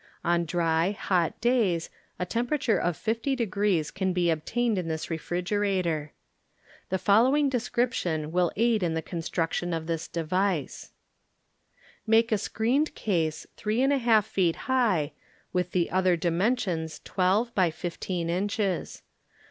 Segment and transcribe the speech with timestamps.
[0.25, 5.61] On dry, hot days a temperature of (SO degrees can be obtained in this refriger
[5.63, 6.09] ator.
[6.89, 10.89] The following description will aid in the construction of this device:
[12.07, 15.11] Make a screened case three and a half feet high,
[15.53, 19.03] with the other dimensions twelve by fifteen inches.